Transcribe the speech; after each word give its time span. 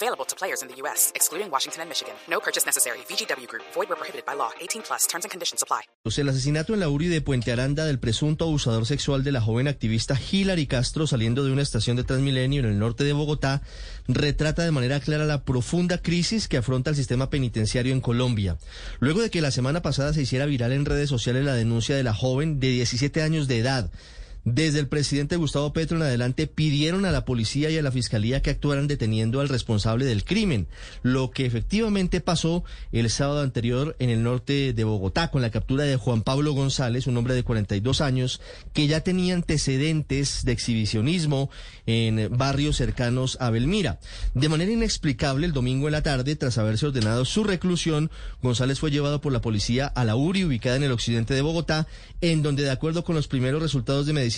Available 0.00 0.24
to 0.26 0.36
players 0.36 0.62
in 0.62 0.68
the 0.68 0.76
U.S., 0.82 1.10
excluding 1.16 1.50
Washington 1.50 1.82
and 1.82 1.88
Michigan. 1.88 2.14
No 2.30 2.38
purchase 2.38 2.64
necessary. 2.64 2.98
VGW 3.10 3.48
Group. 3.48 3.64
Void 3.74 3.88
where 3.88 3.98
prohibited 3.98 4.24
by 4.24 4.34
law. 4.34 4.50
18 4.60 4.82
plus. 4.82 5.08
Terms 5.08 5.24
and 5.24 5.32
conditions 5.32 5.60
apply. 5.60 5.82
El 6.04 6.28
asesinato 6.28 6.72
en 6.72 6.80
la 6.80 6.88
URI 6.88 7.08
de 7.08 7.20
Puente 7.20 7.50
Aranda 7.50 7.84
del 7.84 7.98
presunto 7.98 8.44
abusador 8.44 8.86
sexual 8.86 9.24
de 9.24 9.32
la 9.32 9.40
joven 9.40 9.66
activista 9.66 10.16
Hilary 10.16 10.68
Castro 10.68 11.06
saliendo 11.08 11.44
de 11.44 11.50
una 11.50 11.62
estación 11.62 11.96
de 11.96 12.04
Transmilenio 12.04 12.60
en 12.60 12.66
el 12.66 12.78
norte 12.78 13.02
de 13.02 13.12
Bogotá 13.12 13.62
retrata 14.06 14.62
de 14.62 14.70
manera 14.70 15.00
clara 15.00 15.24
la 15.24 15.42
profunda 15.42 15.98
crisis 15.98 16.46
que 16.46 16.58
afronta 16.58 16.90
el 16.90 16.96
sistema 16.96 17.28
penitenciario 17.28 17.92
en 17.92 18.00
Colombia. 18.00 18.56
Luego 19.00 19.20
de 19.20 19.30
que 19.30 19.40
la 19.40 19.50
semana 19.50 19.82
pasada 19.82 20.12
se 20.12 20.22
hiciera 20.22 20.46
viral 20.46 20.72
en 20.72 20.86
redes 20.86 21.10
sociales 21.10 21.44
la 21.44 21.54
denuncia 21.54 21.96
de 21.96 22.04
la 22.04 22.14
joven 22.14 22.60
de 22.60 22.68
17 22.68 23.22
años 23.22 23.48
de 23.48 23.58
edad 23.58 23.90
desde 24.54 24.80
el 24.80 24.88
presidente 24.88 25.36
Gustavo 25.36 25.72
Petro 25.72 25.96
en 25.96 26.02
adelante 26.02 26.46
pidieron 26.46 27.04
a 27.04 27.10
la 27.10 27.24
policía 27.24 27.70
y 27.70 27.78
a 27.78 27.82
la 27.82 27.92
fiscalía 27.92 28.40
que 28.40 28.50
actuaran 28.50 28.86
deteniendo 28.86 29.40
al 29.40 29.48
responsable 29.48 30.04
del 30.04 30.24
crimen, 30.24 30.68
lo 31.02 31.30
que 31.30 31.46
efectivamente 31.46 32.20
pasó 32.20 32.64
el 32.92 33.10
sábado 33.10 33.42
anterior 33.42 33.96
en 33.98 34.10
el 34.10 34.22
norte 34.22 34.72
de 34.72 34.84
Bogotá 34.84 35.30
con 35.30 35.42
la 35.42 35.50
captura 35.50 35.84
de 35.84 35.96
Juan 35.96 36.22
Pablo 36.22 36.52
González, 36.52 37.06
un 37.06 37.16
hombre 37.16 37.34
de 37.34 37.42
42 37.42 38.00
años 38.00 38.40
que 38.72 38.86
ya 38.86 39.00
tenía 39.00 39.34
antecedentes 39.34 40.44
de 40.44 40.52
exhibicionismo 40.52 41.50
en 41.86 42.28
barrios 42.36 42.76
cercanos 42.76 43.36
a 43.40 43.50
Belmira. 43.50 43.98
De 44.34 44.48
manera 44.48 44.72
inexplicable, 44.72 45.46
el 45.46 45.52
domingo 45.52 45.88
en 45.88 45.92
la 45.92 46.02
tarde, 46.02 46.36
tras 46.36 46.58
haberse 46.58 46.86
ordenado 46.86 47.24
su 47.24 47.44
reclusión, 47.44 48.10
González 48.42 48.78
fue 48.78 48.90
llevado 48.90 49.20
por 49.20 49.32
la 49.32 49.40
policía 49.40 49.86
a 49.86 50.04
la 50.04 50.16
URI 50.16 50.44
ubicada 50.44 50.76
en 50.76 50.84
el 50.84 50.92
occidente 50.92 51.34
de 51.34 51.42
Bogotá, 51.42 51.86
en 52.20 52.42
donde 52.42 52.62
de 52.62 52.70
acuerdo 52.70 53.04
con 53.04 53.14
los 53.14 53.28
primeros 53.28 53.62
resultados 53.62 54.06
de 54.06 54.12
medicina 54.12 54.37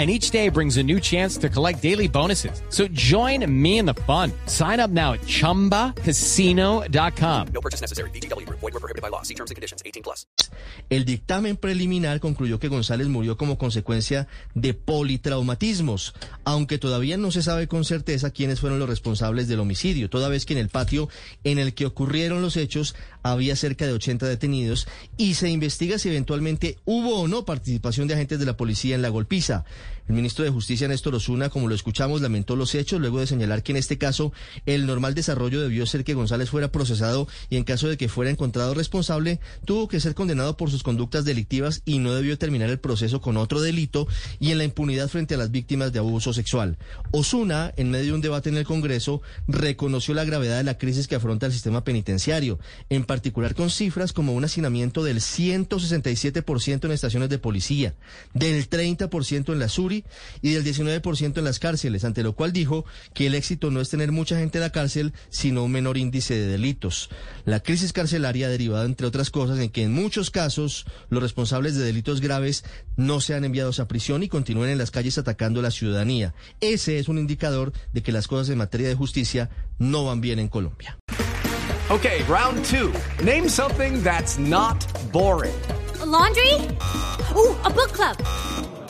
and 0.00 0.10
each 0.10 0.30
day 0.30 0.48
brings 0.48 0.78
a 0.78 0.82
new 0.82 0.98
chance 0.98 1.36
to 1.36 1.50
collect 1.50 1.82
daily 1.82 2.08
bonuses. 2.08 2.62
So 2.70 2.88
join 2.88 3.44
me 3.46 3.78
in 3.78 3.84
the 3.84 3.92
fun. 4.06 4.32
Sign 4.46 4.80
up 4.80 4.90
now 4.90 5.12
at 5.12 5.20
ChumbaCasino.com. 5.26 7.48
No 7.52 7.60
purchase 7.60 7.82
necessary. 7.82 8.08
Void 8.10 8.62
were 8.62 8.80
prohibited 8.80 9.02
by 9.02 9.10
law. 9.10 9.20
See 9.22 9.34
terms 9.34 9.50
and 9.50 9.56
conditions. 9.56 9.82
18 9.84 10.02
plus. 10.02 10.26
El 10.88 11.04
dictamen 11.04 11.56
preliminar 11.56 12.20
concluyó 12.20 12.58
que 12.58 12.68
González 12.68 13.08
murió 13.08 13.36
como 13.36 13.58
consecuencia 13.58 14.26
de 14.54 14.72
politraumatismos, 14.74 16.14
aunque 16.44 16.78
todavía 16.78 17.18
no 17.18 17.30
se 17.30 17.42
sabe 17.42 17.68
con 17.68 17.84
certeza 17.84 18.30
quiénes 18.30 18.60
fueron 18.60 18.78
los 18.78 18.88
responsables 18.88 19.48
del 19.48 19.60
homicidio, 19.60 20.08
toda 20.10 20.30
vez 20.30 20.46
que 20.46 20.54
en 20.54 20.60
el 20.60 20.70
patio 20.70 21.10
en 21.44 21.58
el 21.58 21.74
que 21.74 21.84
ocurrieron 21.86 22.40
los 22.42 22.56
hechos 22.56 22.94
había 23.22 23.56
cerca 23.56 23.86
de 23.86 23.92
80 23.92 24.26
detenidos 24.26 24.88
y 25.16 25.34
se 25.34 25.50
investiga 25.50 25.98
si 25.98 26.08
eventualmente 26.08 26.78
hubo 26.84 27.20
o 27.20 27.28
no 27.28 27.44
participación 27.44 28.08
de 28.08 28.14
agentes 28.14 28.38
de 28.38 28.46
la 28.46 28.56
policía 28.56 28.94
en 28.94 29.02
la 29.02 29.10
golpiza. 29.10 29.64
El 30.08 30.14
ministro 30.14 30.44
de 30.44 30.50
Justicia, 30.50 30.88
Néstor 30.88 31.14
Osuna, 31.14 31.50
como 31.50 31.68
lo 31.68 31.74
escuchamos, 31.74 32.20
lamentó 32.20 32.56
los 32.56 32.74
hechos 32.74 33.00
luego 33.00 33.20
de 33.20 33.26
señalar 33.26 33.62
que 33.62 33.72
en 33.72 33.76
este 33.76 33.98
caso 33.98 34.32
el 34.66 34.86
normal 34.86 35.14
desarrollo 35.14 35.60
debió 35.60 35.86
ser 35.86 36.04
que 36.04 36.14
González 36.14 36.50
fuera 36.50 36.72
procesado 36.72 37.28
y 37.48 37.56
en 37.56 37.64
caso 37.64 37.88
de 37.88 37.96
que 37.96 38.08
fuera 38.08 38.30
encontrado 38.30 38.74
responsable, 38.74 39.40
tuvo 39.64 39.88
que 39.88 40.00
ser 40.00 40.14
condenado 40.14 40.56
por 40.56 40.70
sus 40.70 40.82
conductas 40.82 41.24
delictivas 41.24 41.82
y 41.84 41.98
no 41.98 42.14
debió 42.14 42.38
terminar 42.38 42.70
el 42.70 42.80
proceso 42.80 43.20
con 43.20 43.36
otro 43.36 43.60
delito 43.60 44.08
y 44.38 44.50
en 44.50 44.58
la 44.58 44.64
impunidad 44.64 45.08
frente 45.08 45.34
a 45.34 45.38
las 45.38 45.50
víctimas 45.50 45.92
de 45.92 45.98
abuso 45.98 46.32
sexual. 46.32 46.78
Osuna, 47.12 47.72
en 47.76 47.90
medio 47.90 48.06
de 48.06 48.12
un 48.14 48.20
debate 48.20 48.48
en 48.48 48.56
el 48.56 48.64
Congreso, 48.64 49.22
reconoció 49.46 50.14
la 50.14 50.24
gravedad 50.24 50.56
de 50.56 50.64
la 50.64 50.78
crisis 50.78 51.08
que 51.08 51.14
afronta 51.14 51.46
el 51.46 51.52
sistema 51.52 51.84
penitenciario, 51.84 52.58
en 52.88 53.04
particular 53.04 53.54
con 53.54 53.70
cifras 53.70 54.12
como 54.12 54.32
un 54.34 54.44
hacinamiento 54.44 55.04
del 55.04 55.18
167% 55.18 56.84
en 56.84 56.92
estaciones 56.92 57.28
de 57.28 57.38
policía, 57.38 57.94
del 58.34 58.68
30% 58.68 59.52
en 59.52 59.58
la 59.58 59.68
SURI 59.80 60.04
y 60.42 60.52
del 60.52 60.64
19% 60.64 61.38
en 61.38 61.44
las 61.44 61.58
cárceles, 61.58 62.04
ante 62.04 62.22
lo 62.22 62.34
cual 62.34 62.52
dijo 62.52 62.84
que 63.14 63.26
el 63.26 63.34
éxito 63.34 63.70
no 63.70 63.80
es 63.80 63.88
tener 63.88 64.12
mucha 64.12 64.36
gente 64.38 64.58
en 64.58 64.62
la 64.62 64.72
cárcel, 64.72 65.14
sino 65.30 65.64
un 65.64 65.72
menor 65.72 65.96
índice 65.96 66.34
de 66.34 66.46
delitos. 66.46 67.08
La 67.46 67.60
crisis 67.60 67.94
carcelaria 67.94 68.46
ha 68.46 68.50
derivado, 68.50 68.84
entre 68.84 69.06
otras 69.06 69.30
cosas, 69.30 69.58
en 69.58 69.70
que 69.70 69.84
en 69.84 69.92
muchos 69.92 70.30
casos 70.30 70.84
los 71.08 71.22
responsables 71.22 71.76
de 71.76 71.84
delitos 71.84 72.20
graves 72.20 72.64
no 72.96 73.20
sean 73.20 73.44
enviados 73.44 73.80
a 73.80 73.88
prisión 73.88 74.22
y 74.22 74.28
continúen 74.28 74.70
en 74.70 74.78
las 74.78 74.90
calles 74.90 75.16
atacando 75.16 75.60
a 75.60 75.62
la 75.62 75.70
ciudadanía. 75.70 76.34
Ese 76.60 76.98
es 76.98 77.08
un 77.08 77.18
indicador 77.18 77.72
de 77.94 78.02
que 78.02 78.12
las 78.12 78.28
cosas 78.28 78.50
en 78.50 78.58
materia 78.58 78.88
de 78.88 78.94
justicia 78.94 79.48
no 79.78 80.04
van 80.04 80.20
bien 80.20 80.38
en 80.38 80.48
Colombia. 80.48 80.98
Okay, 81.88 82.22
round 82.28 82.64
two. 82.66 82.92
Name 83.24 83.48
something 83.48 84.02
that's 84.02 84.38
not 84.38 84.86
boring. 85.10 85.54
laundry? 86.10 86.54
Ooh, 87.36 87.56
a 87.64 87.70
book 87.70 87.92
club. 87.92 88.69